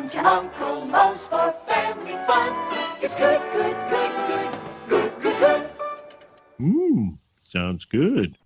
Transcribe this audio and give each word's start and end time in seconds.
Come 0.00 0.08
to 0.08 0.26
Uncle 0.26 0.84
Moe's 0.86 1.26
for 1.26 1.54
family 1.68 2.12
fun. 2.26 2.54
It's 3.02 3.14
good, 3.14 3.38
good, 3.52 3.76
good, 3.90 4.12
good, 4.28 4.58
good, 4.88 5.20
good, 5.20 5.38
good. 5.38 5.70
Ooh, 6.58 7.18
sounds 7.42 7.84
good. 7.84 8.38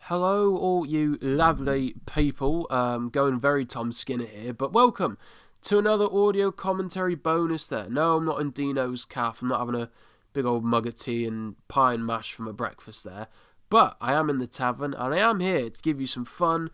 Hello, 0.00 0.54
all 0.54 0.84
you 0.84 1.16
lovely 1.22 1.94
people. 2.04 2.66
Um, 2.68 3.08
going 3.08 3.40
very 3.40 3.64
Tom 3.64 3.90
Skinner 3.90 4.26
here, 4.26 4.52
but 4.52 4.74
welcome 4.74 5.16
to 5.62 5.78
another 5.78 6.04
audio 6.04 6.50
commentary 6.50 7.14
bonus. 7.14 7.66
There, 7.66 7.88
no, 7.88 8.18
I'm 8.18 8.26
not 8.26 8.42
in 8.42 8.50
Dino's 8.50 9.06
calf. 9.06 9.40
I'm 9.40 9.48
not 9.48 9.60
having 9.60 9.80
a 9.80 9.88
big 10.34 10.44
old 10.44 10.62
mug 10.62 10.86
of 10.86 10.94
tea 10.94 11.24
and 11.24 11.56
pie 11.68 11.94
and 11.94 12.06
mash 12.06 12.34
for 12.34 12.42
my 12.42 12.52
breakfast 12.52 13.04
there, 13.04 13.28
but 13.70 13.96
I 13.98 14.12
am 14.12 14.28
in 14.28 14.40
the 14.40 14.46
tavern 14.46 14.92
and 14.92 15.14
I 15.14 15.20
am 15.20 15.40
here 15.40 15.70
to 15.70 15.80
give 15.80 16.02
you 16.02 16.06
some 16.06 16.26
fun 16.26 16.68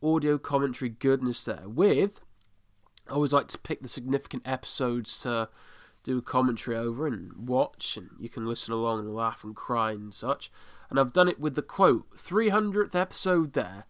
audio 0.00 0.38
commentary 0.38 0.90
goodness 0.90 1.44
there. 1.44 1.64
With, 1.66 2.20
I 3.08 3.12
always 3.12 3.32
like 3.32 3.48
to 3.48 3.58
pick 3.58 3.82
the 3.82 3.88
significant 3.88 4.42
episodes 4.46 5.18
to 5.20 5.48
do 6.04 6.20
commentary 6.20 6.76
over 6.76 7.06
and 7.06 7.48
watch, 7.48 7.96
and 7.96 8.10
you 8.18 8.28
can 8.28 8.46
listen 8.46 8.72
along 8.72 9.00
and 9.00 9.14
laugh 9.14 9.44
and 9.44 9.54
cry 9.54 9.92
and 9.92 10.12
such 10.12 10.50
and 10.92 11.00
I've 11.00 11.14
done 11.14 11.26
it 11.26 11.40
with 11.40 11.54
the 11.54 11.62
quote 11.62 12.14
300th 12.18 12.94
episode 12.94 13.54
there, 13.54 13.86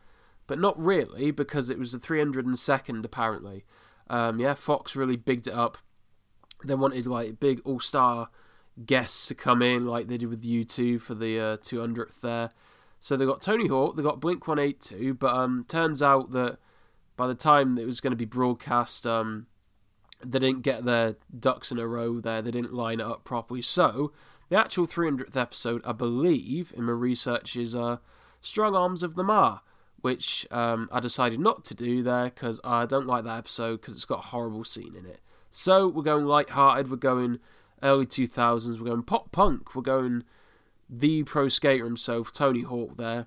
but 0.47 0.61
not 0.61 0.80
really 0.80 1.33
because 1.33 1.69
it 1.69 1.77
was 1.77 1.91
the 1.91 1.98
302nd 1.98 3.05
apparently. 3.05 3.65
Um, 4.09 4.38
yeah, 4.38 4.55
Fox 4.55 4.95
really 4.95 5.16
bigged 5.16 5.49
it 5.49 5.52
up. 5.52 5.79
They 6.65 6.77
wanted 6.77 7.09
like 7.09 7.41
big 7.41 7.60
all 7.65 7.80
star 7.80 8.29
guests 8.87 9.27
to 9.27 9.35
come 9.35 9.63
in 9.63 9.85
like 9.85 10.07
they 10.07 10.16
did 10.16 10.29
with 10.29 10.45
U2 10.45 11.01
for 11.01 11.16
the 11.16 11.41
uh, 11.41 11.57
200th 11.57 12.21
there. 12.21 12.51
So 13.01 13.16
they 13.16 13.27
got 13.27 13.43
Tony 13.43 13.66
Hawk, 13.66 13.97
they 13.97 14.02
got 14.05 14.21
Blink 14.21 14.47
182, 14.47 15.15
but 15.15 15.35
um, 15.35 15.65
turns 15.66 16.02
out 16.02 16.30
that 16.30 16.59
by 17.23 17.29
the 17.29 17.35
time 17.37 17.79
it 17.79 17.87
was 17.87 18.01
going 18.01 18.11
to 18.11 18.17
be 18.17 18.25
broadcast, 18.25 19.07
um, 19.07 19.47
they 20.25 20.41
didn't 20.41 20.63
get 20.63 20.85
their 20.85 21.15
ducks 21.39 21.71
in 21.71 21.79
a 21.79 21.87
row 21.87 22.19
there. 22.19 22.43
They 22.43 22.51
didn't 22.51 22.74
line 22.74 22.99
it 22.99 23.07
up 23.07 23.23
properly. 23.23 23.63
So 23.63 24.13
the 24.49 24.59
actual 24.59 24.88
300th 24.88 25.37
episode, 25.37 25.83
I 25.85 25.93
believe, 25.93 26.74
in 26.77 26.83
my 26.83 26.91
research, 26.91 27.55
is 27.55 27.77
uh, 27.77 27.99
Strong 28.41 28.74
Arms 28.74 29.05
of 29.05 29.15
the 29.15 29.23
Ma, 29.23 29.61
which 30.01 30.49
um, 30.51 30.88
I 30.91 30.99
decided 30.99 31.38
not 31.38 31.65
to 31.66 31.77
do 31.77 32.02
there 32.02 32.24
because 32.24 32.59
I 32.65 32.87
don't 32.87 33.07
like 33.07 33.23
that 33.23 33.39
episode 33.39 33.80
because 33.80 33.95
it's 33.95 34.05
got 34.05 34.24
a 34.24 34.29
horrible 34.29 34.65
scene 34.65 34.96
in 34.99 35.07
it. 35.07 35.21
So 35.49 35.87
we're 35.87 36.02
going 36.02 36.24
light-hearted, 36.24 36.91
we're 36.91 36.96
going 36.96 37.39
early 37.85 38.05
2000s, 38.05 38.80
we're 38.80 38.87
going 38.87 39.05
pop 39.05 39.30
punk, 39.30 39.77
we're 39.77 39.83
going 39.83 40.24
the 40.91 41.23
pro 41.23 41.49
skater 41.49 41.85
himself, 41.85 42.33
Tony 42.33 42.63
Hawk 42.63 42.96
there. 42.96 43.27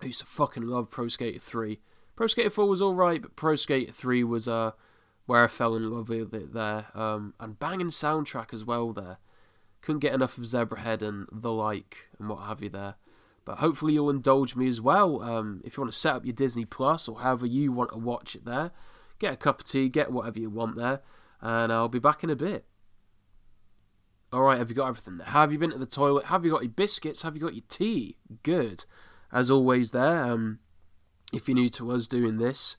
I 0.00 0.06
used 0.06 0.18
to 0.18 0.26
fucking 0.26 0.66
love 0.66 0.90
Pro 0.90 1.06
Skater 1.06 1.38
3. 1.38 1.78
Pro 2.22 2.28
Skater 2.28 2.50
4 2.50 2.68
was 2.68 2.80
alright, 2.80 3.20
but 3.20 3.34
Pro 3.34 3.56
Skate 3.56 3.92
3 3.92 4.22
was 4.22 4.46
uh, 4.46 4.70
where 5.26 5.42
I 5.42 5.48
fell 5.48 5.74
in 5.74 5.90
love 5.90 6.08
with 6.08 6.32
it 6.32 6.54
there. 6.54 6.86
Um, 6.94 7.34
and 7.40 7.58
banging 7.58 7.88
soundtrack 7.88 8.54
as 8.54 8.64
well 8.64 8.92
there 8.92 9.16
couldn't 9.80 9.98
get 9.98 10.14
enough 10.14 10.38
of 10.38 10.44
Zebrahead 10.44 11.02
and 11.02 11.26
the 11.32 11.50
like 11.50 12.10
and 12.20 12.28
what 12.28 12.44
have 12.44 12.62
you 12.62 12.68
there. 12.68 12.94
But 13.44 13.58
hopefully 13.58 13.94
you'll 13.94 14.08
indulge 14.08 14.54
me 14.54 14.68
as 14.68 14.80
well. 14.80 15.20
Um, 15.20 15.62
if 15.64 15.76
you 15.76 15.80
want 15.80 15.92
to 15.92 15.98
set 15.98 16.14
up 16.14 16.24
your 16.24 16.32
Disney 16.32 16.64
Plus 16.64 17.08
or 17.08 17.22
however 17.22 17.44
you 17.44 17.72
want 17.72 17.90
to 17.90 17.98
watch 17.98 18.36
it 18.36 18.44
there, 18.44 18.70
get 19.18 19.32
a 19.32 19.36
cup 19.36 19.58
of 19.58 19.66
tea, 19.66 19.88
get 19.88 20.12
whatever 20.12 20.38
you 20.38 20.48
want 20.48 20.76
there, 20.76 21.00
and 21.40 21.72
I'll 21.72 21.88
be 21.88 21.98
back 21.98 22.22
in 22.22 22.30
a 22.30 22.36
bit. 22.36 22.66
Alright, 24.32 24.58
have 24.58 24.68
you 24.68 24.76
got 24.76 24.86
everything 24.86 25.16
there? 25.16 25.26
Have 25.26 25.52
you 25.52 25.58
been 25.58 25.70
to 25.70 25.78
the 25.78 25.86
toilet? 25.86 26.26
Have 26.26 26.44
you 26.44 26.52
got 26.52 26.62
your 26.62 26.70
biscuits? 26.70 27.22
Have 27.22 27.34
you 27.34 27.42
got 27.42 27.56
your 27.56 27.64
tea? 27.68 28.14
Good. 28.44 28.84
As 29.32 29.50
always, 29.50 29.90
there, 29.90 30.22
um, 30.22 30.60
if 31.32 31.48
you're 31.48 31.56
new 31.56 31.68
to 31.70 31.90
us 31.90 32.06
doing 32.06 32.38
this, 32.38 32.76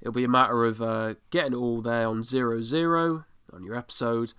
it'll 0.00 0.12
be 0.12 0.24
a 0.24 0.28
matter 0.28 0.64
of 0.64 0.82
uh, 0.82 1.14
getting 1.30 1.52
it 1.52 1.56
all 1.56 1.80
there 1.80 2.06
on 2.06 2.22
zero 2.22 2.62
zero 2.62 3.24
on 3.52 3.64
your 3.64 3.76
episode 3.76 4.32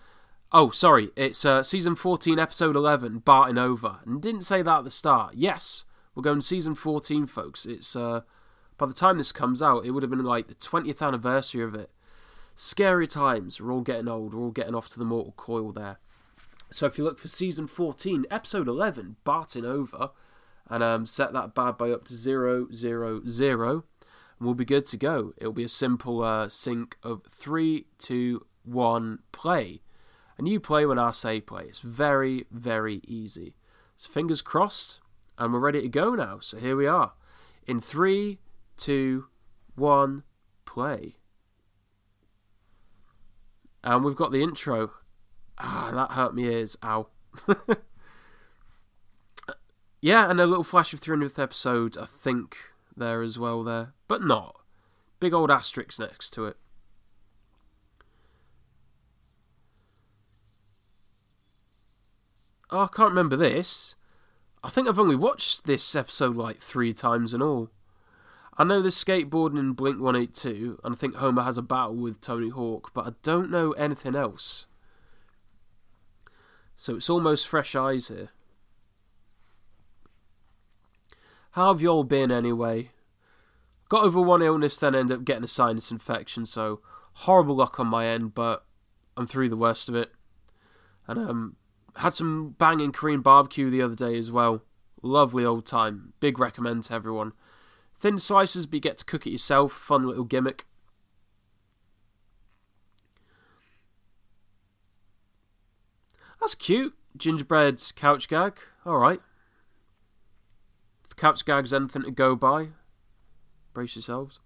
Oh, 0.54 0.70
sorry, 0.70 1.10
it's 1.18 1.44
uh, 1.44 1.62
season 1.62 1.98
14, 1.98 2.40
episode 2.40 2.78
11, 2.78 3.22
Barting 3.26 3.60
Over. 3.60 3.98
And 4.06 4.22
didn't 4.22 4.44
say 4.44 4.62
that 4.62 4.78
at 4.78 4.84
the 4.86 4.90
start. 4.90 5.34
Yes, 5.36 5.84
we're 6.16 6.24
going 6.24 6.40
season 6.40 6.74
14, 6.74 7.28
folks. 7.28 7.66
It's, 7.66 7.98
uh, 7.98 8.22
by 8.78 8.86
the 8.86 8.94
time 8.94 9.18
this 9.18 9.34
comes 9.34 9.62
out, 9.62 9.86
it 9.86 9.92
would 9.92 10.04
have 10.04 10.10
been 10.10 10.24
like 10.24 10.48
the 10.48 10.56
20th 10.56 11.06
anniversary 11.06 11.64
of 11.64 11.76
it. 11.76 11.90
Scary 12.56 13.08
times. 13.08 13.60
We're 13.60 13.74
all 13.74 13.82
getting 13.82 14.08
old. 14.08 14.34
We're 14.34 14.42
all 14.42 14.52
getting 14.52 14.74
off 14.74 14.88
to 14.90 15.00
the 15.00 15.04
mortal 15.04 15.34
coil 15.36 15.74
there. 15.74 16.00
So 16.72 16.86
if 16.86 16.98
you 16.98 17.04
look 17.04 17.20
for 17.20 17.28
season 17.28 17.68
14, 17.68 18.26
episode 18.32 18.70
11, 18.70 19.18
Barting 19.26 19.66
Over, 19.66 20.12
and 20.70 20.84
um, 20.84 21.06
set 21.06 21.34
that 21.34 21.54
bad 21.54 21.78
boy 21.78 21.94
up 21.94 22.06
to 22.06 22.14
000, 22.14 22.68
and 22.72 23.84
we'll 24.40 24.54
be 24.54 24.66
good 24.66 24.86
to 24.86 24.98
go. 24.98 25.34
It'll 25.38 25.54
be 25.54 25.64
a 25.64 25.70
simple 25.70 26.24
uh, 26.24 26.50
sync 26.50 26.98
of 27.04 27.24
3, 27.30 27.86
2, 27.98 28.46
1, 28.64 29.20
play 29.32 29.82
and 30.38 30.48
you 30.48 30.60
play 30.60 30.86
when 30.86 31.00
I 31.00 31.12
say 31.12 31.42
play. 31.42 31.64
It's 31.64 31.80
very, 31.80 32.46
very 32.52 33.02
easy. 33.08 33.56
So 33.96 34.12
fingers 34.12 34.42
crossed, 34.42 35.00
and 35.38 35.52
we're 35.52 35.60
ready 35.60 35.82
to 35.82 35.90
go 35.90 36.14
now. 36.14 36.40
So 36.40 36.58
here 36.58 36.76
we 36.76 36.86
are. 36.86 37.14
In 37.66 37.82
three, 37.82 38.40
two, 38.78 39.26
one, 39.76 40.24
play. 40.66 41.18
And 43.84 44.04
we've 44.04 44.16
got 44.16 44.32
the 44.32 44.44
intro. 44.44 44.92
Ah, 45.58 45.90
that 45.94 46.12
hurt 46.14 46.36
me 46.36 46.46
ears. 46.46 46.78
Ow. 46.84 47.08
yeah, 50.02 50.30
and 50.30 50.40
a 50.40 50.48
little 50.48 50.64
flash 50.64 50.94
of 50.94 51.02
300th 51.02 51.42
episode, 51.42 51.98
I 51.98 52.06
think, 52.06 52.58
there 52.96 53.22
as 53.22 53.40
well, 53.40 53.64
there. 53.64 53.94
But 54.08 54.24
not. 54.24 54.56
Big 55.20 55.34
old 55.34 55.50
asterisk 55.50 56.00
next 56.00 56.32
to 56.34 56.46
it. 56.46 56.58
Oh, 62.70 62.82
I 62.82 62.88
can't 62.88 63.10
remember 63.10 63.38
this. 63.38 63.96
I 64.64 64.70
think 64.70 64.88
I've 64.88 65.00
only 65.00 65.16
watched 65.16 65.66
this 65.66 65.96
episode 65.96 66.36
like 66.36 66.62
three 66.62 66.94
times 66.94 67.34
in 67.34 67.42
all. 67.42 67.70
I 68.58 68.64
know 68.64 68.82
there's 68.82 69.02
skateboarding 69.02 69.60
in 69.60 69.74
Blink 69.74 70.02
182, 70.02 70.80
and 70.84 70.96
I 70.96 70.98
think 70.98 71.16
Homer 71.16 71.44
has 71.44 71.58
a 71.58 71.62
battle 71.62 71.96
with 71.96 72.20
Tony 72.20 72.50
Hawk, 72.50 72.92
but 72.94 73.06
I 73.06 73.12
don't 73.24 73.52
know 73.52 73.72
anything 73.74 74.16
else. 74.16 74.66
So 76.76 76.96
it's 76.96 77.10
almost 77.10 77.48
fresh 77.48 77.76
eyes 77.76 78.10
here. 78.10 78.30
How 81.58 81.74
have 81.74 81.82
you 81.82 81.88
all 81.88 82.04
been 82.04 82.32
anyway? 82.32 82.92
Got 83.90 84.04
over 84.04 84.22
one 84.22 84.44
illness, 84.44 84.78
then 84.78 84.94
ended 84.94 85.18
up 85.18 85.26
getting 85.26 85.44
a 85.44 85.48
sinus 85.48 85.90
infection, 85.90 86.46
so 86.46 86.82
horrible 87.14 87.56
luck 87.56 87.80
on 87.80 87.88
my 87.88 88.06
end, 88.06 88.36
but 88.36 88.64
I'm 89.18 89.26
through 89.26 89.50
the 89.50 89.58
worst 89.58 89.90
of 89.90 89.96
it. 89.96 90.12
And 91.08 91.18
um, 91.18 91.56
had 91.96 92.14
some 92.14 92.50
banging 92.60 92.92
Korean 92.92 93.22
barbecue 93.22 93.72
the 93.72 93.82
other 93.82 93.96
day 93.96 94.20
as 94.20 94.32
well. 94.32 94.62
Lovely 95.02 95.44
old 95.44 95.66
time. 95.66 96.14
Big 96.20 96.38
recommend 96.38 96.84
to 96.84 96.94
everyone. 96.94 97.32
Thin 97.98 98.20
slices, 98.20 98.68
but 98.68 98.76
you 98.76 98.80
get 98.82 99.00
to 99.00 99.06
cook 99.06 99.26
it 99.26 99.32
yourself. 99.32 99.74
Fun 99.74 100.06
little 100.06 100.26
gimmick. 100.26 100.68
That's 106.40 106.54
cute. 106.54 106.94
Gingerbread 107.18 107.82
couch 107.96 108.28
gag. 108.28 108.60
Alright. 108.86 109.22
Couch 111.18 111.44
gag's 111.46 111.74
anything 111.74 112.04
to 112.04 112.12
go 112.12 112.36
by, 112.36 112.70
brace 113.74 113.96
yourselves. 113.96 114.40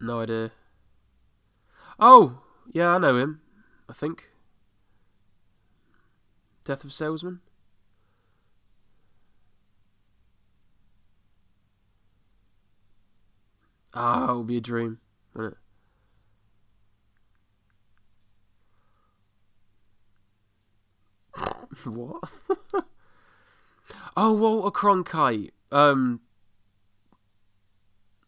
No 0.00 0.20
idea. 0.20 0.50
Oh, 2.00 2.40
yeah, 2.72 2.88
I 2.88 2.98
know 2.98 3.16
him. 3.16 3.40
I 3.88 3.92
think. 3.92 4.30
Death 6.64 6.82
of 6.82 6.92
Salesman. 6.92 7.40
Ah, 13.94 14.24
it'll 14.24 14.44
be 14.44 14.56
a 14.56 14.60
dream, 14.60 14.98
won't 15.34 15.52
it? 15.52 15.58
what? 21.84 22.22
oh, 24.16 24.32
Walter 24.32 24.70
Cronkite. 24.70 25.50
Um, 25.70 26.20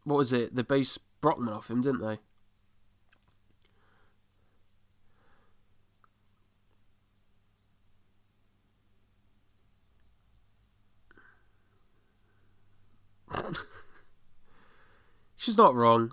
what 0.05 0.17
was 0.17 0.33
it? 0.33 0.55
The 0.55 0.65
bass 0.65 0.99
Brockman 1.21 1.53
off 1.53 1.71
him, 1.71 1.83
didn't 1.83 2.01
they? 2.01 2.19
She's 15.45 15.59
not 15.59 15.75
wrong. 15.75 16.13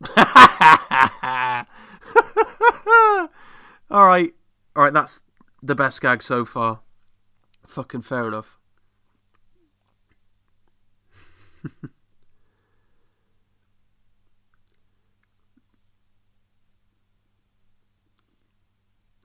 All 3.90 4.06
right. 4.06 4.32
Alright, 4.74 4.94
that's 4.94 5.20
the 5.62 5.74
best 5.74 6.00
gag 6.00 6.22
so 6.22 6.46
far. 6.46 6.80
Fucking 7.66 8.00
fair 8.00 8.28
enough. 8.28 8.56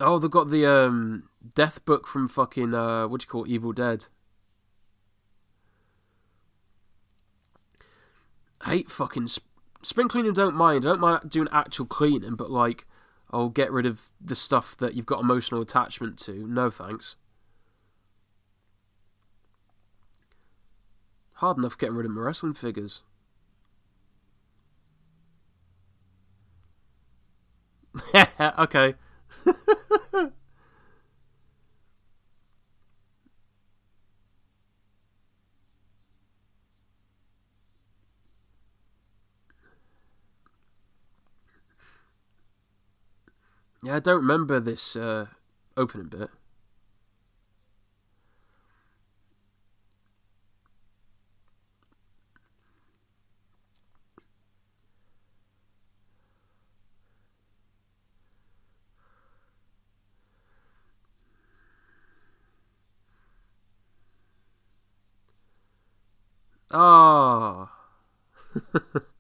oh, 0.02 0.20
they've 0.20 0.30
got 0.30 0.50
the 0.50 0.66
um, 0.66 1.30
death 1.54 1.86
book 1.86 2.06
from 2.06 2.28
fucking 2.28 2.74
uh, 2.74 3.08
what 3.08 3.22
do 3.22 3.24
you 3.24 3.30
call 3.30 3.46
it? 3.46 3.52
Evil 3.52 3.72
Dead. 3.72 4.08
Hate 8.66 8.90
fucking 8.90 9.28
sp- 9.32 9.46
spring 9.82 10.08
cleaning. 10.08 10.34
Don't 10.34 10.56
mind. 10.56 10.86
I 10.86 10.90
don't 10.90 11.00
mind 11.00 11.30
doing 11.30 11.48
actual 11.52 11.86
cleaning, 11.86 12.36
but 12.36 12.50
like, 12.52 12.86
I'll 13.32 13.50
get 13.50 13.72
rid 13.72 13.86
of 13.86 14.10
the 14.20 14.36
stuff 14.36 14.76
that 14.78 14.94
you've 14.96 15.06
got 15.06 15.22
emotional 15.22 15.62
attachment 15.62 16.18
to. 16.20 16.48
No 16.48 16.70
thanks. 16.72 17.16
Hard 21.34 21.58
enough 21.60 21.78
getting 21.78 21.96
rid 21.96 22.08
of 22.08 22.12
my 22.14 22.22
wrestling 22.22 22.56
figures. 22.56 23.02
okay. 28.60 28.96
yeah, 43.86 43.96
I 43.98 44.00
don't 44.00 44.16
remember 44.18 44.60
this 44.60 44.96
uh, 44.96 45.28
opening 45.78 46.08
bit. 46.08 46.30
Ah. 66.70 67.72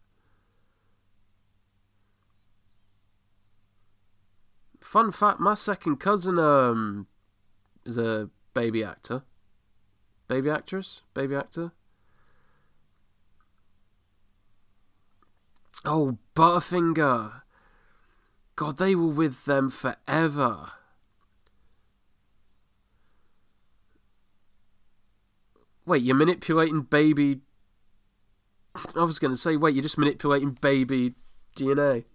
Fun 4.96 5.12
fact: 5.12 5.42
my 5.42 5.56
second 5.56 5.98
cousin 5.98 6.40
um 6.40 7.08
is 7.84 7.98
a 7.98 8.30
baby 8.54 8.82
actor, 8.82 9.24
baby 10.30 10.50
actress, 10.50 11.02
baby 11.14 11.36
actor. 11.36 11.74
Oh, 15.84 16.18
Butterfinger. 16.34 17.42
God, 18.56 18.78
they 18.78 18.96
were 18.96 19.08
with 19.08 19.44
them 19.44 19.68
forever. 19.68 20.72
Wait, 25.86 26.04
you're 26.04 26.16
manipulating 26.16 26.84
baby. 26.84 27.42
I 28.96 29.04
was 29.04 29.20
going 29.20 29.34
to 29.34 29.38
say, 29.38 29.58
wait, 29.58 29.76
you're 29.76 29.84
just 29.84 29.98
manipulating 29.98 30.52
baby 30.52 31.16
DNA. 31.54 32.06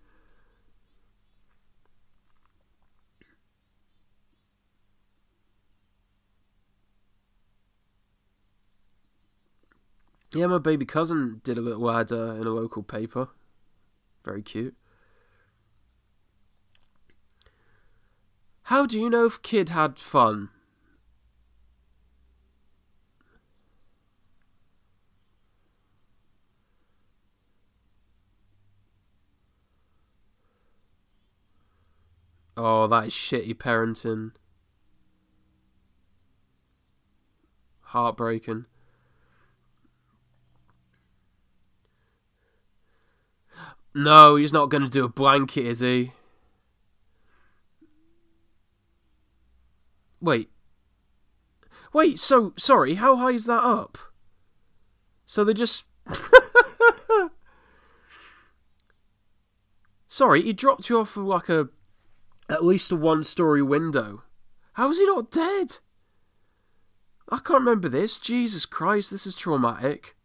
Yeah, 10.32 10.46
my 10.46 10.58
baby 10.58 10.86
cousin 10.86 11.40
did 11.42 11.58
a 11.58 11.60
little 11.60 11.90
ad 11.90 12.12
uh, 12.12 12.34
in 12.34 12.46
a 12.46 12.50
local 12.50 12.82
paper. 12.82 13.28
Very 14.24 14.42
cute. 14.42 14.76
How 18.64 18.86
do 18.86 19.00
you 19.00 19.10
know 19.10 19.26
if 19.26 19.42
kid 19.42 19.70
had 19.70 19.98
fun? 19.98 20.50
Oh, 32.56 32.86
that 32.86 33.06
is 33.06 33.12
shitty 33.12 33.54
parenting. 33.54 34.32
Heartbreaking. 37.80 38.66
No, 43.94 44.36
he's 44.36 44.52
not 44.52 44.70
going 44.70 44.82
to 44.82 44.88
do 44.88 45.04
a 45.04 45.08
blanket, 45.08 45.66
is 45.66 45.80
he? 45.80 46.12
Wait. 50.20 50.50
Wait, 51.92 52.18
so, 52.18 52.52
sorry, 52.56 52.94
how 52.94 53.16
high 53.16 53.32
is 53.32 53.46
that 53.46 53.64
up? 53.64 53.98
So 55.24 55.42
they 55.44 55.54
just. 55.54 55.84
sorry, 60.06 60.42
he 60.42 60.52
dropped 60.52 60.88
you 60.88 61.00
off 61.00 61.16
of 61.16 61.24
like 61.24 61.48
a. 61.48 61.68
At 62.48 62.64
least 62.64 62.90
a 62.90 62.96
one 62.96 63.22
story 63.22 63.62
window. 63.62 64.24
How 64.72 64.90
is 64.90 64.98
he 64.98 65.06
not 65.06 65.30
dead? 65.30 65.78
I 67.28 67.38
can't 67.38 67.60
remember 67.60 67.88
this. 67.88 68.18
Jesus 68.18 68.66
Christ, 68.66 69.12
this 69.12 69.24
is 69.24 69.36
traumatic. 69.36 70.16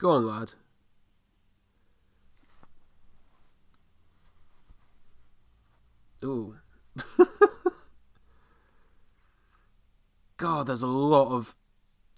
Go 0.00 0.10
on, 0.12 0.26
lad. 0.26 0.54
Ooh. 6.24 6.56
God, 10.38 10.68
there's 10.68 10.82
a 10.82 10.86
lot 10.86 11.32
of 11.34 11.54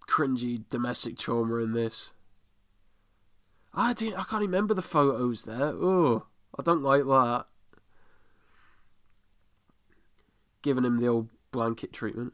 cringy 0.09 0.63
domestic 0.71 1.19
trauma 1.19 1.57
in 1.57 1.73
this. 1.73 2.13
I 3.75 3.95
didn't. 3.95 4.15
I 4.15 4.23
can't 4.23 4.43
remember 4.43 4.75
the 4.75 4.83
photos 4.83 5.43
there. 5.43 5.73
Oh, 5.75 6.27
I 6.57 6.63
don't 6.63 6.85
like 6.85 7.03
that. 7.03 7.47
Giving 10.63 10.85
him 10.85 10.99
the 10.99 11.09
old 11.09 11.31
blanket 11.51 11.93
treatment. 11.93 12.33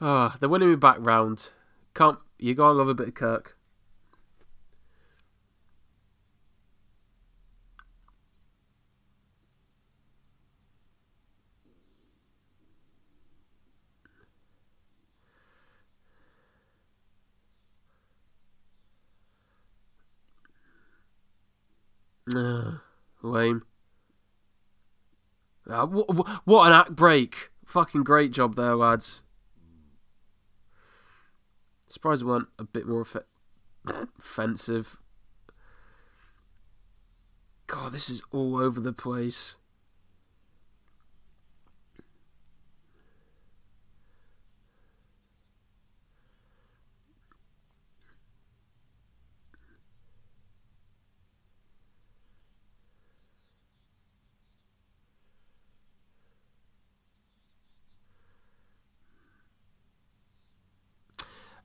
Ah, 0.00 0.32
oh, 0.34 0.36
they're 0.38 0.48
winning 0.48 0.70
me 0.70 0.76
back 0.76 0.96
round. 1.00 1.50
Can't 1.94 2.18
you 2.38 2.54
gotta 2.54 2.72
love 2.72 2.88
a 2.88 2.94
bit 2.94 3.08
of 3.08 3.14
Kirk. 3.14 3.56
Uh, 22.34 22.78
lame. 23.22 23.62
Uh, 25.68 25.86
wh- 25.86 26.46
what 26.46 26.66
an 26.66 26.72
act 26.72 26.94
break! 26.94 27.50
Fucking 27.66 28.04
great 28.04 28.32
job 28.32 28.54
there, 28.54 28.76
lads. 28.76 29.22
Surprised 31.88 32.22
we 32.22 32.30
weren't 32.30 32.48
a 32.58 32.64
bit 32.64 32.86
more 32.86 33.04
offensive. 34.18 34.98
God, 37.66 37.92
this 37.92 38.08
is 38.10 38.22
all 38.30 38.56
over 38.56 38.80
the 38.80 38.92
place. 38.92 39.56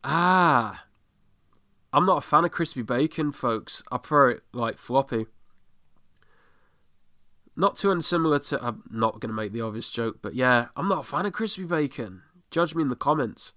Ah. 0.04 0.86
I'm 1.92 2.06
not 2.06 2.18
a 2.18 2.22
fan 2.22 2.46
of 2.46 2.52
crispy 2.52 2.82
bacon, 2.82 3.32
folks. 3.32 3.84
I 3.92 3.98
prefer 3.98 4.32
it 4.32 4.44
like 4.52 4.78
floppy. 4.78 5.28
Not 7.56 7.76
too 7.76 7.92
unsimilar 7.92 8.40
to. 8.40 8.64
I'm 8.66 8.84
not 8.90 9.20
going 9.20 9.30
to 9.30 9.36
make 9.36 9.54
the 9.54 9.62
obvious 9.62 9.92
joke, 9.92 10.18
but 10.22 10.34
yeah, 10.34 10.68
I'm 10.76 10.88
not 10.88 11.00
a 11.00 11.04
fan 11.04 11.28
of 11.28 11.34
crispy 11.34 11.66
bacon. 11.66 12.24
Judge 12.50 12.74
me 12.74 12.82
in 12.82 12.90
the 12.90 12.96
comments. 12.96 13.54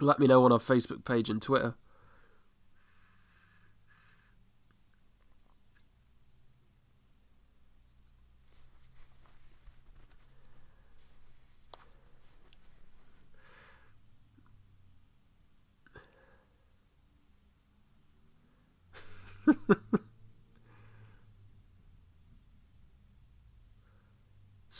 Let 0.00 0.18
me 0.18 0.26
know 0.26 0.44
on 0.44 0.50
our 0.50 0.58
Facebook 0.58 1.04
page 1.04 1.30
and 1.30 1.40
Twitter. 1.40 1.76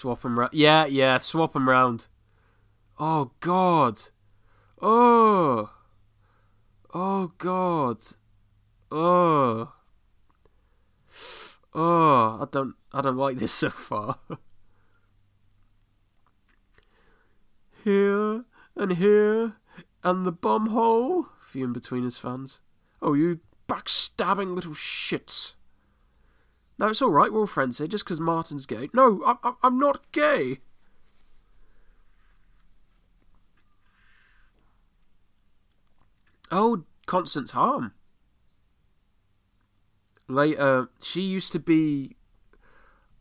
Swap 0.03 0.23
them 0.23 0.37
round. 0.37 0.53
Yeah, 0.53 0.85
yeah, 0.87 1.19
swap 1.19 1.53
them 1.53 1.69
round. 1.69 2.09
Oh 2.99 3.31
God. 3.39 4.01
Oh. 4.81 5.71
Oh 6.93 7.33
God. 7.39 7.99
Oh. 8.91 9.73
Oh, 11.73 12.39
I 12.43 12.47
don't, 12.51 12.75
I 12.93 13.01
don't 13.01 13.17
like 13.17 13.39
this 13.39 13.53
so 13.53 13.71
far. 13.71 14.19
here 17.85 18.45
and 18.75 18.95
here 18.95 19.55
and 20.03 20.27
the 20.27 20.33
bum 20.33 20.67
hole. 20.71 21.29
Few 21.41 21.69
between 21.69 22.03
his 22.03 22.19
fans. 22.19 22.61
Oh, 23.01 23.15
you 23.15 23.39
backstabbing 23.69 24.57
little 24.57 24.75
shits. 24.75 25.55
No, 26.83 26.89
it's 26.89 27.01
all 27.01 27.11
right. 27.11 27.33
We're 27.33 27.39
all 27.39 27.47
friends 27.47 27.79
here. 27.79 27.87
Just 27.87 28.05
because 28.05 28.19
Martin's 28.19 28.67
gay. 28.67 28.89
No, 28.93 29.23
I, 29.25 29.37
I, 29.45 29.53
I'm 29.63 29.79
not 29.79 30.11
gay. 30.11 30.59
Oh, 36.51 36.83
Constance 37.07 37.53
Harm. 37.53 37.93
Later, 40.27 40.89
she 41.01 41.23
used 41.23 41.53
to 41.53 41.61
be. 41.61 42.17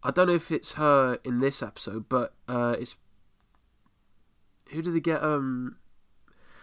I 0.01 0.09
don't 0.09 0.29
know 0.29 0.33
if 0.33 0.51
it's 0.51 0.73
her 0.73 1.19
in 1.23 1.39
this 1.39 1.61
episode, 1.61 2.09
but 2.09 2.33
uh, 2.47 2.75
it's. 2.79 2.97
Who 4.71 4.81
did 4.81 4.95
they 4.95 4.99
get? 4.99 5.21
Um, 5.21 5.77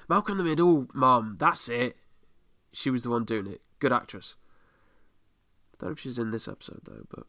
Malcolm 0.09 0.33
in 0.33 0.39
the 0.39 0.51
Middle, 0.51 0.89
Mum. 0.93 1.37
That's 1.39 1.69
it. 1.69 1.97
She 2.73 2.91
was 2.91 3.05
the 3.05 3.11
one 3.11 3.25
doing 3.25 3.47
it. 3.47 3.61
Good 3.79 3.93
actress. 3.93 4.35
I 5.81 5.85
don't 5.85 5.91
know 5.91 5.93
if 5.93 6.01
she's 6.01 6.19
in 6.19 6.31
this 6.31 6.49
episode 6.49 6.81
though, 6.85 7.05
but. 7.09 7.27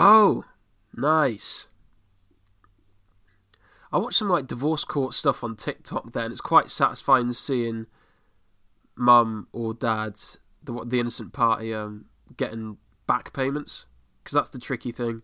Oh, 0.00 0.44
nice. 0.94 1.66
I 3.90 3.98
watched 3.98 4.18
some 4.18 4.28
like 4.28 4.46
divorce 4.46 4.84
court 4.84 5.12
stuff 5.12 5.42
on 5.42 5.56
TikTok 5.56 6.12
Then 6.12 6.30
it's 6.30 6.40
quite 6.40 6.70
satisfying 6.70 7.32
seeing 7.32 7.86
mum 8.94 9.48
or 9.52 9.74
dad, 9.74 10.20
the 10.62 10.84
the 10.86 11.00
innocent 11.00 11.32
party, 11.32 11.74
um, 11.74 12.04
getting 12.36 12.76
back 13.08 13.32
payments 13.32 13.86
because 14.22 14.34
that's 14.34 14.50
the 14.50 14.60
tricky 14.60 14.92
thing. 14.92 15.22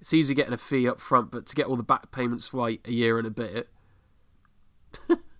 It's 0.00 0.14
easy 0.14 0.32
getting 0.32 0.54
a 0.54 0.58
fee 0.58 0.88
up 0.88 0.98
front, 0.98 1.30
but 1.30 1.44
to 1.44 1.54
get 1.54 1.66
all 1.66 1.76
the 1.76 1.82
back 1.82 2.10
payments 2.10 2.48
for 2.48 2.56
like 2.56 2.88
a 2.88 2.92
year 2.92 3.18
and 3.18 3.26
a 3.26 3.30
bit. 3.30 3.68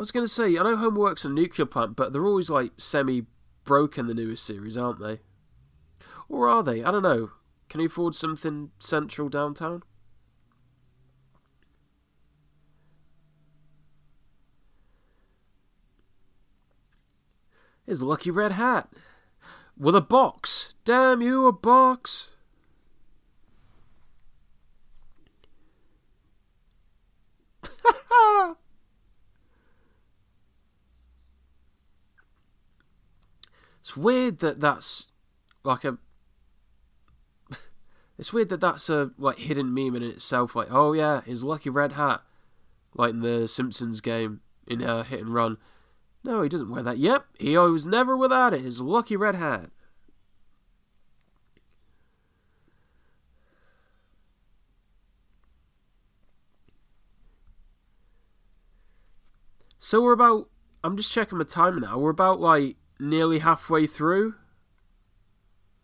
I 0.00 0.08
was 0.08 0.12
going 0.12 0.24
to 0.24 0.32
say, 0.32 0.56
I 0.56 0.62
know 0.62 0.76
Homer 0.76 0.98
works 0.98 1.26
a 1.26 1.28
nuclear 1.28 1.66
plant, 1.66 1.94
but 1.94 2.10
they're 2.10 2.24
always 2.24 2.48
like 2.48 2.72
semi 2.78 3.26
broken, 3.64 4.06
the 4.06 4.14
newest 4.14 4.46
series, 4.46 4.78
aren't 4.78 4.98
they? 4.98 5.20
Or 6.26 6.48
are 6.48 6.62
they? 6.62 6.82
I 6.82 6.90
don't 6.90 7.02
know. 7.02 7.32
Can 7.68 7.80
you 7.80 7.88
afford 7.88 8.14
something 8.14 8.70
central 8.78 9.28
downtown? 9.28 9.82
His 17.84 18.02
lucky 18.02 18.30
red 18.30 18.52
hat. 18.52 18.88
With 19.76 19.94
a 19.94 20.00
box. 20.00 20.72
Damn 20.86 21.20
you, 21.20 21.46
a 21.46 21.52
box. 21.52 22.30
It's 33.80 33.96
weird 33.96 34.38
that 34.40 34.60
that's 34.60 35.08
like 35.64 35.84
a. 35.84 35.98
It's 38.18 38.32
weird 38.32 38.50
that 38.50 38.60
that's 38.60 38.90
a 38.90 39.12
like 39.16 39.38
hidden 39.38 39.72
meme 39.72 39.96
in 39.96 40.02
itself. 40.02 40.54
Like, 40.54 40.68
oh 40.70 40.92
yeah, 40.92 41.22
his 41.22 41.42
lucky 41.42 41.70
red 41.70 41.92
hat, 41.92 42.22
like 42.94 43.10
in 43.10 43.20
the 43.20 43.48
Simpsons 43.48 44.00
game 44.02 44.40
in 44.66 44.82
uh, 44.82 45.02
Hit 45.04 45.20
and 45.20 45.32
Run. 45.32 45.56
No, 46.22 46.42
he 46.42 46.48
doesn't 46.50 46.70
wear 46.70 46.82
that. 46.82 46.98
Yep, 46.98 47.24
he 47.38 47.56
was 47.56 47.86
never 47.86 48.14
without 48.16 48.52
it. 48.52 48.60
His 48.60 48.82
lucky 48.82 49.16
red 49.16 49.36
hat. 49.36 49.70
So 59.78 60.02
we're 60.02 60.12
about. 60.12 60.50
I'm 60.84 60.96
just 60.98 61.10
checking 61.10 61.38
my 61.38 61.44
time 61.44 61.80
now. 61.80 61.98
We're 61.98 62.10
about 62.10 62.38
like 62.38 62.76
nearly 63.00 63.38
halfway 63.40 63.86
through. 63.86 64.34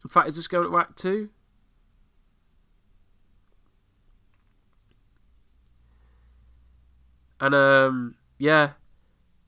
In 0.04 0.11
fact, 0.11 0.28
is 0.28 0.37
this 0.37 0.46
going 0.46 0.68
to 0.68 0.78
Act 0.78 0.96
2? 0.99 1.30
And, 7.40 7.54
um, 7.54 8.14
yeah, 8.38 8.70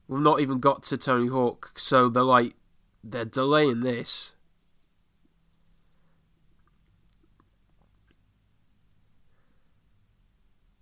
we've 0.07 0.21
not 0.21 0.41
even 0.41 0.59
got 0.59 0.83
to 0.83 0.97
Tony 0.97 1.27
Hawk, 1.27 1.73
so 1.77 2.09
they're 2.09 2.23
like, 2.23 2.55
they're 3.03 3.25
delaying 3.25 3.79
this. 3.79 4.35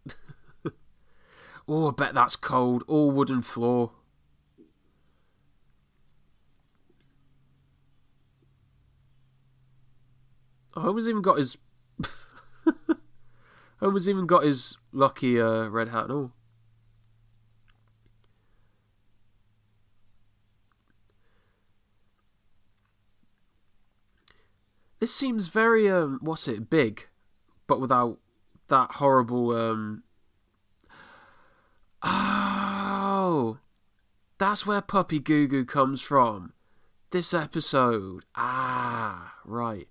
oh, 1.68 1.90
I 1.90 1.92
bet 1.92 2.14
that's 2.14 2.36
cold. 2.36 2.84
All 2.88 3.12
wooden 3.12 3.42
floor. 3.42 3.92
Homer's 10.82 11.10
even 11.10 11.22
got 11.22 11.38
his. 11.38 11.58
Homer's 13.80 14.08
even 14.10 14.26
got 14.26 14.44
his 14.44 14.78
lucky 14.92 15.40
uh, 15.40 15.68
red 15.68 15.90
hat 15.90 16.06
and 16.06 16.14
all. 16.14 16.32
This 25.00 25.14
seems 25.14 25.48
very 25.48 25.90
um, 25.90 26.20
what's 26.22 26.48
it 26.48 26.70
big, 26.70 27.08
but 27.68 27.80
without 27.80 28.20
that 28.68 28.94
horrible 28.94 29.56
um. 29.56 30.04
Oh, 32.04 33.60
that's 34.38 34.66
where 34.66 34.82
Puppy 34.82 35.20
Goo 35.20 35.48
Goo 35.48 35.66
comes 35.66 36.02
from. 36.02 36.54
This 37.12 37.34
episode. 37.34 38.26
Ah, 38.36 39.36
right 39.46 39.88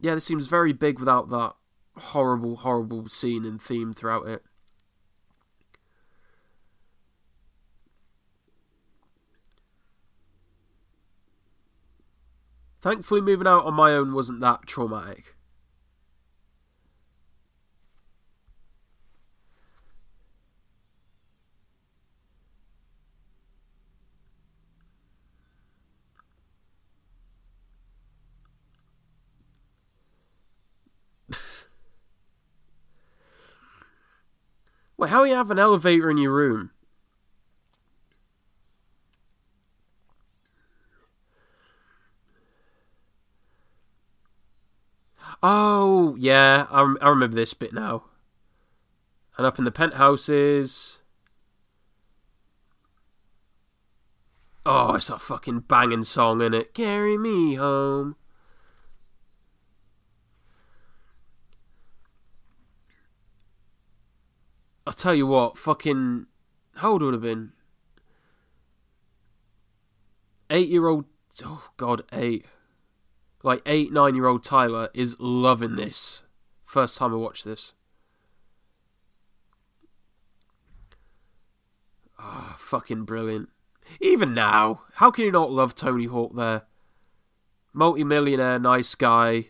yeah, 0.00 0.14
this 0.14 0.24
seems 0.24 0.46
very 0.46 0.72
big 0.72 0.98
without 0.98 1.30
that 1.30 1.54
horrible, 1.96 2.56
horrible 2.56 3.08
scene 3.08 3.44
and 3.44 3.60
theme 3.60 3.92
throughout 3.92 4.26
it. 4.26 4.42
Thankfully, 12.82 13.22
moving 13.22 13.46
out 13.46 13.64
on 13.64 13.72
my 13.72 13.92
own 13.92 14.12
wasn't 14.12 14.40
that 14.40 14.66
traumatic. 14.66 15.36
Wait, 34.96 35.10
how 35.10 35.24
you 35.24 35.34
have 35.34 35.50
an 35.50 35.58
elevator 35.58 36.10
in 36.10 36.18
your 36.18 36.32
room? 36.32 36.70
Oh, 45.42 46.16
yeah, 46.18 46.66
I, 46.70 46.94
I 47.02 47.08
remember 47.08 47.36
this 47.36 47.54
bit 47.54 47.72
now. 47.72 48.04
And 49.36 49.46
up 49.46 49.58
in 49.58 49.64
the 49.64 49.72
penthouses. 49.72 51.00
Oh, 54.64 54.94
it's 54.94 55.10
a 55.10 55.18
fucking 55.18 55.60
banging 55.60 56.04
song, 56.04 56.40
is 56.40 56.54
it? 56.54 56.72
Carry 56.72 57.18
me 57.18 57.56
home. 57.56 58.16
I'll 64.86 64.92
tell 64.92 65.14
you 65.14 65.26
what, 65.26 65.56
fucking. 65.56 66.26
How 66.76 66.92
old 66.92 67.02
would 67.02 67.14
have 67.14 67.22
been? 67.22 67.52
Eight 70.50 70.68
year 70.68 70.86
old. 70.86 71.06
Oh, 71.44 71.70
God, 71.76 72.02
eight. 72.12 72.44
Like, 73.42 73.62
eight, 73.66 73.92
nine 73.92 74.14
year 74.14 74.26
old 74.26 74.44
Tyler 74.44 74.88
is 74.94 75.16
loving 75.18 75.76
this. 75.76 76.22
First 76.64 76.98
time 76.98 77.12
I 77.12 77.16
watched 77.16 77.44
this. 77.44 77.72
Ah, 82.18 82.52
oh, 82.52 82.56
fucking 82.58 83.04
brilliant. 83.04 83.48
Even 84.00 84.32
now, 84.34 84.82
how 84.94 85.10
can 85.10 85.24
you 85.24 85.32
not 85.32 85.50
love 85.50 85.74
Tony 85.74 86.06
Hawk 86.06 86.34
there? 86.34 86.62
Multi-millionaire, 87.72 88.58
nice 88.58 88.94
guy. 88.94 89.48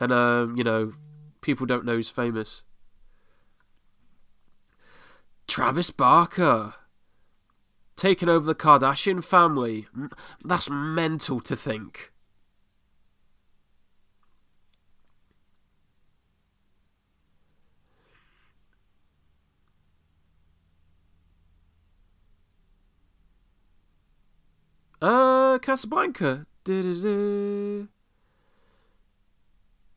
And, 0.00 0.12
um, 0.12 0.56
you 0.56 0.64
know, 0.64 0.94
people 1.42 1.66
don't 1.66 1.84
know 1.84 1.96
he's 1.96 2.08
famous. 2.08 2.62
Travis 5.54 5.92
Barker. 5.92 6.74
Taking 7.94 8.28
over 8.28 8.44
the 8.44 8.56
Kardashian 8.56 9.22
family. 9.22 9.86
That's 10.44 10.68
mental 10.68 11.38
to 11.38 11.54
think. 11.54 12.12
Uh, 25.00 25.60
Casablanca. 25.60 26.46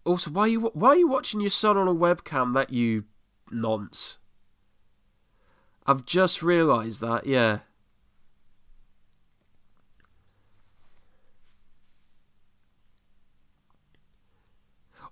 Also, 0.05 0.29
why 0.29 0.43
are 0.43 0.47
you 0.47 0.59
why 0.75 0.89
are 0.89 0.97
you 0.97 1.07
watching 1.07 1.41
your 1.41 1.49
son 1.49 1.77
on 1.77 1.87
a 1.87 1.95
webcam? 1.95 2.53
That 2.53 2.71
you 2.71 3.05
nonce. 3.49 4.19
I've 5.87 6.05
just 6.05 6.43
realised 6.43 6.99
that. 7.01 7.25
Yeah. 7.25 7.59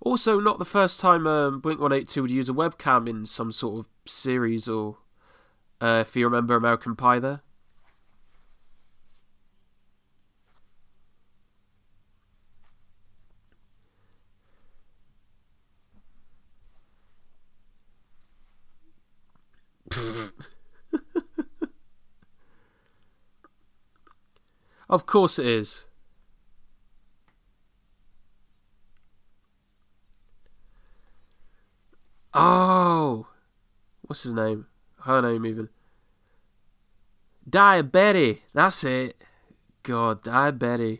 Also, 0.01 0.39
not 0.39 0.59
the 0.59 0.65
first 0.65 0.99
time 0.99 1.25
um, 1.25 1.59
Blink 1.59 1.79
182 1.79 2.21
would 2.21 2.29
use 2.29 2.49
a 2.49 2.53
webcam 2.53 3.09
in 3.09 3.25
some 3.25 3.51
sort 3.51 3.79
of 3.79 3.87
series, 4.05 4.67
or 4.67 4.97
uh, 5.81 6.03
if 6.05 6.15
you 6.15 6.25
remember 6.25 6.55
American 6.55 6.95
Pie 6.95 7.19
there. 7.19 7.41
Of 24.89 25.05
course 25.05 25.39
it 25.39 25.45
is. 25.45 25.85
Oh, 32.33 33.27
what's 34.01 34.23
his 34.23 34.33
name? 34.33 34.67
Her 35.01 35.21
name 35.21 35.45
even. 35.45 35.69
Diabetes. 37.49 38.39
That's 38.53 38.83
it. 38.83 39.15
God, 39.83 40.23
diabetes. 40.23 40.99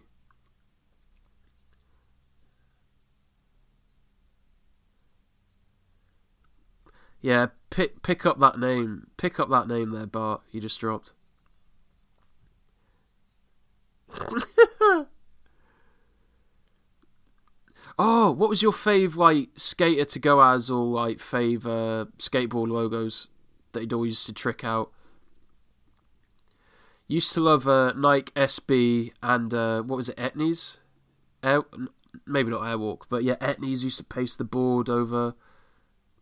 Yeah, 7.21 7.47
pick 7.71 8.03
pick 8.03 8.23
up 8.25 8.39
that 8.39 8.59
name. 8.59 9.07
Pick 9.17 9.39
up 9.39 9.49
that 9.49 9.67
name 9.67 9.89
there, 9.89 10.05
Bart. 10.05 10.41
You 10.51 10.61
just 10.61 10.79
dropped. 10.79 11.13
Oh, 17.97 18.31
what 18.31 18.49
was 18.49 18.61
your 18.61 18.73
fave 18.73 19.15
like 19.15 19.49
skater 19.55 20.03
to 20.03 20.19
go 20.19 20.41
as 20.41 20.69
or 20.69 20.83
like 20.83 21.17
fave 21.19 21.65
uh, 21.65 22.05
skateboard 22.17 22.67
logos 22.67 23.29
that 23.71 23.79
he'd 23.81 23.93
always 23.93 24.13
used 24.13 24.25
to 24.25 24.33
trick 24.33 24.65
out? 24.65 24.91
Used 27.07 27.31
to 27.33 27.39
love 27.39 27.67
uh, 27.67 27.93
Nike 27.93 28.33
SB 28.33 29.13
and 29.23 29.53
uh, 29.53 29.81
what 29.81 29.95
was 29.95 30.09
it, 30.09 30.17
Etnies? 30.17 30.77
Air, 31.41 31.63
maybe 32.25 32.49
not 32.49 32.61
Airwalk, 32.61 33.03
but 33.09 33.23
yeah, 33.23 33.35
Etnies 33.35 33.83
used 33.83 33.99
to 33.99 34.03
paste 34.03 34.39
the 34.39 34.43
board 34.43 34.89
over 34.89 35.35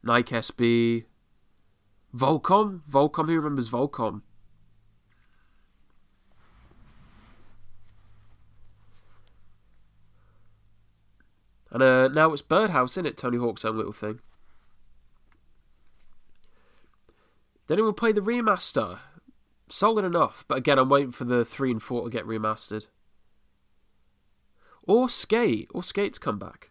Nike 0.03 0.35
SB. 0.35 1.05
Volcom? 2.15 2.81
Volcom, 2.87 3.25
who 3.25 3.35
remembers 3.37 3.69
Volcom? 3.69 4.21
And 11.73 11.81
uh, 11.81 12.07
now 12.07 12.31
it's 12.31 12.43
Birdhouse, 12.43 12.97
in 12.97 13.07
it? 13.07 13.17
Tony 13.17 13.37
Hawk's 13.37 13.65
own 13.65 13.75
little 13.75 13.91
thing. 13.91 14.19
Then 17.65 17.79
it 17.79 17.81
will 17.81 17.93
play 17.93 18.11
the 18.11 18.21
remaster. 18.21 18.99
Solid 19.67 20.05
enough, 20.05 20.45
but 20.47 20.59
again, 20.59 20.77
I'm 20.77 20.89
waiting 20.89 21.11
for 21.11 21.23
the 21.23 21.43
3 21.43 21.71
and 21.71 21.81
4 21.81 22.03
to 22.03 22.09
get 22.11 22.27
remastered. 22.27 22.87
Or 24.83 25.09
Skate, 25.09 25.67
or 25.73 25.81
Skate 25.81 26.13
to 26.13 26.19
come 26.19 26.37
back. 26.37 26.69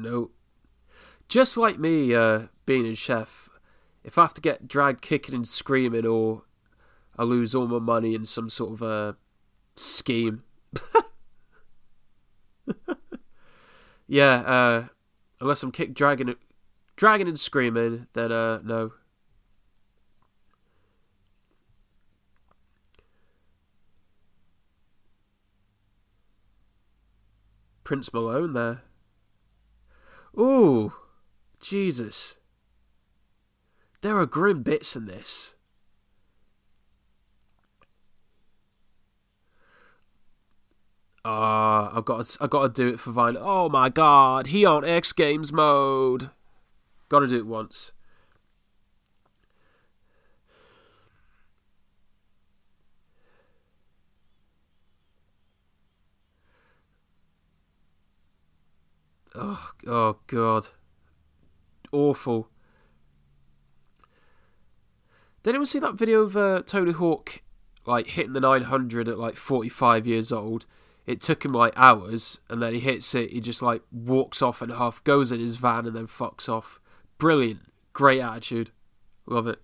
No. 0.00 0.30
Just 1.30 1.56
like 1.56 1.78
me 1.78 2.12
uh, 2.12 2.48
being 2.66 2.84
a 2.86 2.94
chef, 2.96 3.48
if 4.02 4.18
I 4.18 4.22
have 4.22 4.34
to 4.34 4.40
get 4.40 4.66
dragged 4.66 5.00
kicking 5.00 5.32
and 5.32 5.46
screaming 5.46 6.04
or 6.04 6.42
I 7.16 7.22
lose 7.22 7.54
all 7.54 7.68
my 7.68 7.78
money 7.78 8.16
in 8.16 8.24
some 8.24 8.50
sort 8.50 8.72
of 8.72 8.82
a 8.82 9.16
scheme. 9.76 10.42
yeah, 14.08 14.34
uh, 14.40 14.86
unless 15.40 15.62
I'm 15.62 15.70
kick 15.70 15.94
dragging, 15.94 16.34
dragging 16.96 17.28
and 17.28 17.38
screaming, 17.38 18.08
then 18.14 18.32
uh, 18.32 18.58
no. 18.64 18.94
Prince 27.84 28.12
Malone 28.12 28.52
there. 28.52 28.82
Ooh, 30.36 30.92
Jesus. 31.60 32.38
There 34.02 34.18
are 34.18 34.26
grim 34.26 34.62
bits 34.62 34.96
in 34.96 35.06
this. 35.06 35.54
Ah, 41.22 41.92
uh, 41.92 41.98
I've 41.98 42.04
got 42.06 42.24
to, 42.24 42.38
I've 42.42 42.50
got 42.50 42.62
to 42.62 42.82
do 42.82 42.94
it 42.94 42.98
for 42.98 43.10
Violet. 43.10 43.42
Oh 43.44 43.68
my 43.68 43.90
god, 43.90 44.48
he 44.48 44.64
on 44.64 44.86
X 44.86 45.12
Games 45.12 45.52
mode. 45.52 46.30
Got 47.10 47.20
to 47.20 47.26
do 47.26 47.36
it 47.36 47.46
once. 47.46 47.92
Oh, 59.34 59.70
oh 59.86 60.16
god. 60.26 60.68
Awful. 61.92 62.48
Did 65.42 65.50
anyone 65.50 65.66
see 65.66 65.78
that 65.78 65.94
video 65.94 66.22
of 66.22 66.36
uh, 66.36 66.62
Tony 66.66 66.92
Hawk 66.92 67.42
like 67.86 68.08
hitting 68.08 68.32
the 68.32 68.40
900 68.40 69.08
at 69.08 69.18
like 69.18 69.36
45 69.36 70.06
years 70.06 70.32
old? 70.32 70.66
It 71.06 71.20
took 71.20 71.44
him 71.44 71.52
like 71.52 71.72
hours, 71.76 72.40
and 72.48 72.62
then 72.62 72.74
he 72.74 72.80
hits 72.80 73.14
it. 73.14 73.30
He 73.30 73.40
just 73.40 73.62
like 73.62 73.82
walks 73.90 74.42
off 74.42 74.62
and 74.62 74.70
half, 74.72 75.02
goes 75.02 75.32
in 75.32 75.40
his 75.40 75.56
van, 75.56 75.86
and 75.86 75.96
then 75.96 76.06
fucks 76.06 76.48
off. 76.48 76.78
Brilliant, 77.18 77.60
great 77.92 78.20
attitude, 78.20 78.70
love 79.26 79.46
it. 79.46 79.60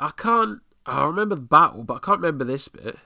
I 0.00 0.10
can't. 0.16 0.60
I 0.86 1.04
remember 1.04 1.34
the 1.34 1.42
battle, 1.42 1.84
but 1.84 1.94
I 1.94 1.98
can't 1.98 2.20
remember 2.20 2.44
this 2.44 2.68
bit. 2.68 2.98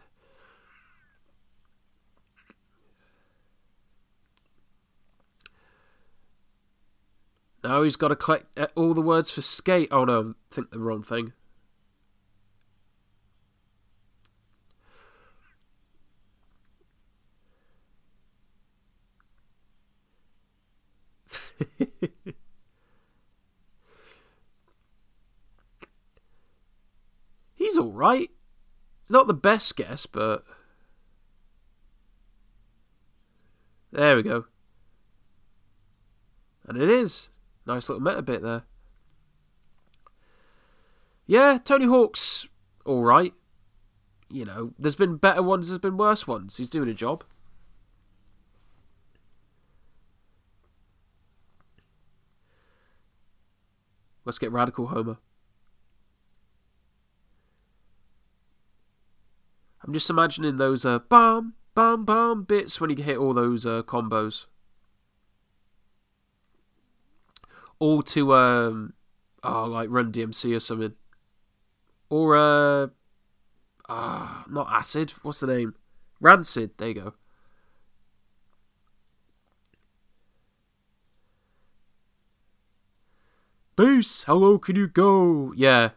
Now 7.64 7.82
he's 7.82 7.96
got 7.96 8.08
to 8.08 8.16
collect 8.16 8.56
uh, 8.58 8.68
all 8.76 8.94
the 8.94 9.02
words 9.02 9.30
for 9.30 9.42
skate. 9.42 9.88
Oh 9.90 10.04
no, 10.04 10.34
I 10.52 10.54
think 10.54 10.70
the 10.70 10.78
wrong 10.78 11.02
thing. 11.02 11.32
He's 27.54 27.78
all 27.78 27.92
right. 28.04 28.30
Not 29.08 29.26
the 29.26 29.34
best 29.34 29.76
guess, 29.76 30.06
but 30.06 30.44
there 33.92 34.16
we 34.16 34.22
go. 34.22 34.46
And 36.66 36.80
it 36.80 36.88
is 36.88 37.30
nice 37.66 37.88
little 37.88 38.02
meta 38.02 38.22
bit 38.22 38.42
there. 38.42 38.62
Yeah, 41.26 41.58
Tony 41.62 41.86
Hawk's 41.86 42.46
all 42.84 43.02
right. 43.02 43.32
You 44.30 44.44
know, 44.44 44.72
there's 44.78 44.96
been 44.96 45.16
better 45.16 45.42
ones, 45.42 45.68
there's 45.68 45.78
been 45.78 45.96
worse 45.96 46.26
ones. 46.26 46.56
He's 46.56 46.70
doing 46.70 46.88
a 46.88 46.94
job. 46.94 47.24
Let's 54.24 54.38
get 54.38 54.52
radical, 54.52 54.86
Homer. 54.86 55.18
I'm 59.84 59.92
just 59.92 60.08
imagining 60.08 60.56
those 60.56 60.86
uh, 60.86 61.00
bam, 61.00 61.54
bam 61.74 62.44
bits 62.44 62.80
when 62.80 62.88
you 62.88 62.96
hit 62.96 63.18
all 63.18 63.34
those 63.34 63.66
uh, 63.66 63.82
combos. 63.82 64.46
All 67.78 68.02
to 68.02 68.32
um, 68.32 68.94
oh, 69.42 69.66
like 69.66 69.90
Run 69.90 70.10
DMC 70.10 70.56
or 70.56 70.60
something, 70.60 70.94
or 72.08 72.34
uh, 72.34 72.86
ah, 73.90 74.44
not 74.48 74.68
acid. 74.70 75.10
What's 75.22 75.40
the 75.40 75.48
name? 75.48 75.74
Rancid. 76.18 76.70
There 76.78 76.88
you 76.88 76.94
go. 76.94 77.14
Base, 83.76 84.22
how 84.22 84.36
low 84.36 84.58
can 84.58 84.76
you 84.76 84.86
go? 84.86 85.52
Yeah, 85.54 85.90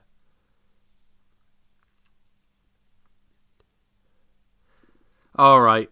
All 5.38 5.62
right. 5.62 5.90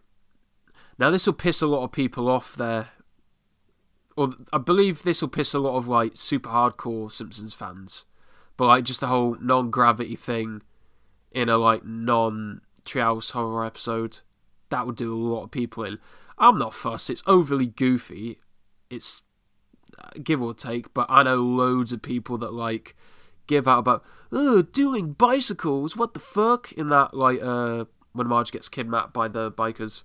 Now 0.98 1.12
this 1.12 1.26
will 1.26 1.34
piss 1.34 1.62
a 1.62 1.68
lot 1.68 1.84
of 1.84 1.92
people 1.92 2.30
off 2.30 2.56
there. 2.56 2.90
Or 4.18 4.34
I 4.54 4.58
believe 4.58 5.04
this 5.04 5.22
will 5.22 5.30
piss 5.30 5.54
a 5.54 5.60
lot 5.60 5.78
of 5.78 5.88
like 5.88 6.14
super 6.16 6.50
hardcore 6.50 7.12
Simpsons 7.12 7.54
fans. 7.54 8.06
But 8.58 8.68
like 8.68 8.84
just 8.86 9.02
the 9.02 9.08
whole 9.08 9.36
non-gravity 9.42 10.16
thing 10.16 10.62
in 11.32 11.50
a 11.50 11.58
like 11.58 11.86
non-Treehouse 11.86 13.32
horror 13.32 13.66
episode, 13.66 14.20
that 14.70 14.88
would 14.88 14.96
do 14.96 15.14
a 15.14 15.18
lot 15.18 15.44
of 15.44 15.52
people 15.52 15.84
in. 15.84 16.00
I'm 16.38 16.58
not 16.58 16.74
fussed. 16.74 17.10
It's 17.10 17.24
overly 17.28 17.66
goofy. 17.66 18.40
It's 18.90 19.22
uh, 19.98 20.10
give 20.24 20.42
or 20.42 20.54
take, 20.54 20.94
but 20.94 21.06
I 21.10 21.24
know 21.24 21.38
loads 21.38 21.94
of 21.94 22.02
people 22.02 22.38
that 22.40 22.54
like 22.54 22.96
give 23.48 23.68
out 23.68 23.80
about 23.80 24.04
oh 24.32 24.62
dueling 24.62 25.14
bicycles. 25.14 25.96
What 25.96 26.14
the 26.14 26.20
fuck 26.20 26.72
in 26.72 26.90
that 26.90 27.14
like 27.14 27.42
uh 27.42 27.86
when 28.16 28.28
Marge 28.28 28.52
gets 28.52 28.70
kidnapped 28.70 29.14
by 29.14 29.28
the 29.28 29.52
bikers. 29.52 30.04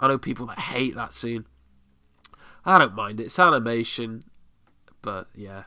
I 0.00 0.08
know 0.08 0.18
people 0.18 0.46
that 0.46 0.58
hate 0.58 0.94
that 0.94 1.12
scene. 1.12 1.46
I 2.64 2.78
don't 2.78 2.94
mind 2.94 3.20
it. 3.20 3.24
It's 3.24 3.38
animation, 3.38 4.24
but 5.02 5.28
yeah. 5.34 5.64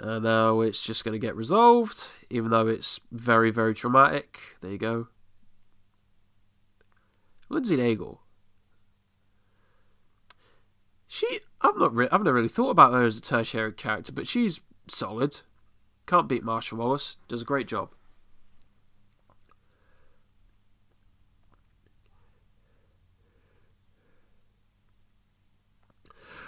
And 0.00 0.24
now 0.24 0.60
it's 0.60 0.82
just 0.82 1.04
going 1.04 1.12
to 1.12 1.18
get 1.18 1.34
resolved, 1.34 2.10
even 2.30 2.50
though 2.50 2.68
it's 2.68 3.00
very, 3.10 3.50
very 3.50 3.74
traumatic. 3.74 4.38
There 4.60 4.70
you 4.70 4.78
go. 4.78 5.08
Lindsay 7.48 7.76
Naegle. 7.76 8.18
She, 11.08 11.40
I've 11.60 11.78
not, 11.78 11.94
re- 11.94 12.08
I've 12.12 12.22
never 12.22 12.36
really 12.36 12.48
thought 12.48 12.70
about 12.70 12.92
her 12.92 13.04
as 13.04 13.18
a 13.18 13.22
tertiary 13.22 13.72
character, 13.72 14.12
but 14.12 14.28
she's 14.28 14.60
solid. 14.88 15.40
Can't 16.06 16.28
beat 16.28 16.42
Marcia 16.42 16.74
Wallace. 16.74 17.16
Does 17.28 17.42
a 17.42 17.44
great 17.44 17.68
job. 17.68 17.90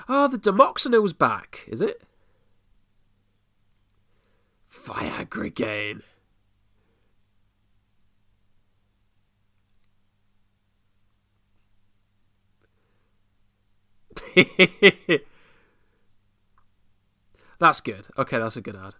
Ah, 0.08 0.24
oh, 0.24 0.28
the 0.28 0.38
Demoxenil's 0.38 1.12
back, 1.12 1.66
is 1.68 1.80
it? 1.80 2.02
Viagra 4.72 5.46
again. 5.46 6.02
That's 17.60 17.82
good. 17.82 18.08
Okay, 18.16 18.38
that's 18.38 18.56
a 18.56 18.62
good 18.62 18.74
ad. 18.74 18.94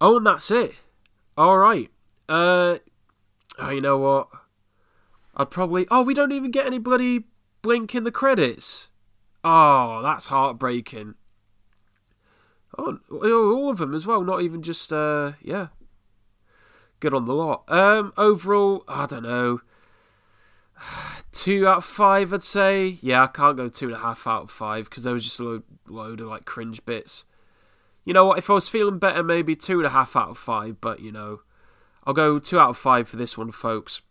Oh, 0.00 0.16
and 0.18 0.26
that's 0.26 0.50
it. 0.50 0.74
All 1.36 1.56
right. 1.56 1.88
Uh, 2.28 2.78
oh, 3.58 3.70
you 3.70 3.80
know 3.80 3.96
what? 3.96 4.28
I'd 5.36 5.50
probably. 5.50 5.86
Oh, 5.88 6.02
we 6.02 6.14
don't 6.14 6.32
even 6.32 6.50
get 6.50 6.66
any 6.66 6.78
bloody 6.78 7.24
blink 7.62 7.94
in 7.94 8.02
the 8.02 8.10
credits. 8.10 8.88
Oh, 9.44 10.02
that's 10.02 10.26
heartbreaking. 10.26 11.14
Oh, 12.76 12.98
all 13.08 13.70
of 13.70 13.78
them 13.78 13.94
as 13.94 14.04
well. 14.04 14.24
Not 14.24 14.42
even 14.42 14.62
just. 14.62 14.92
Uh, 14.92 15.32
yeah. 15.40 15.68
Good 16.98 17.14
on 17.14 17.26
the 17.26 17.34
lot. 17.34 17.62
Um, 17.68 18.12
overall, 18.16 18.82
I 18.88 19.06
don't 19.06 19.22
know 19.22 19.60
two 21.32 21.66
out 21.66 21.78
of 21.78 21.84
five, 21.84 22.32
I'd 22.32 22.42
say. 22.42 22.98
Yeah, 23.00 23.24
I 23.24 23.26
can't 23.26 23.56
go 23.56 23.68
two 23.68 23.86
and 23.86 23.96
a 23.96 24.00
half 24.00 24.26
out 24.26 24.44
of 24.44 24.50
five 24.50 24.88
because 24.88 25.04
there 25.04 25.12
was 25.12 25.24
just 25.24 25.40
a 25.40 25.44
load, 25.44 25.62
load 25.88 26.20
of 26.20 26.28
like 26.28 26.44
cringe 26.44 26.84
bits. 26.84 27.24
You 28.04 28.12
know 28.12 28.26
what? 28.26 28.38
If 28.38 28.50
I 28.50 28.54
was 28.54 28.68
feeling 28.68 28.98
better, 28.98 29.22
maybe 29.22 29.54
two 29.54 29.78
and 29.78 29.86
a 29.86 29.90
half 29.90 30.16
out 30.16 30.30
of 30.30 30.38
five. 30.38 30.80
But 30.80 31.00
you 31.00 31.12
know, 31.12 31.40
I'll 32.04 32.14
go 32.14 32.38
two 32.38 32.58
out 32.58 32.70
of 32.70 32.76
five 32.76 33.08
for 33.08 33.16
this 33.16 33.36
one, 33.36 33.52
folks. 33.52 34.02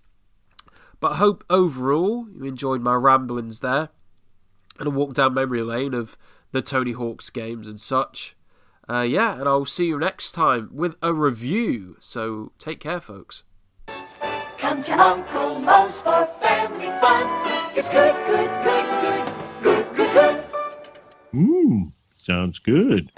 But 0.99 1.13
I 1.13 1.15
hope 1.17 1.43
overall 1.49 2.27
you 2.33 2.45
enjoyed 2.45 2.81
my 2.81 2.95
ramblings 2.95 3.59
there 3.59 3.89
and 4.79 4.87
a 4.87 4.91
walk 4.91 5.13
down 5.13 5.33
memory 5.33 5.61
lane 5.61 5.93
of 5.93 6.17
the 6.51 6.61
Tony 6.61 6.93
Hawk's 6.93 7.29
games 7.29 7.67
and 7.67 7.79
such. 7.79 8.35
Uh, 8.89 9.01
yeah, 9.01 9.39
and 9.39 9.47
I'll 9.47 9.65
see 9.65 9.85
you 9.85 9.99
next 9.99 10.31
time 10.31 10.69
with 10.71 10.95
a 11.01 11.13
review. 11.13 11.97
So 11.99 12.51
take 12.57 12.79
care, 12.79 12.99
folks. 12.99 13.43
Come 14.73 14.81
to 14.85 14.93
Uncle 14.99 15.59
Moe's 15.59 15.99
for 15.99 16.25
family 16.41 16.87
fun. 16.99 17.27
It's 17.77 17.87
good, 17.89 18.15
good, 18.25 18.49
good, 18.63 19.01
good, 19.01 19.33
good, 19.61 19.95
good, 19.95 20.13
good. 20.13 20.43
Mmm, 21.31 21.91
sounds 22.17 22.57
good. 22.57 23.11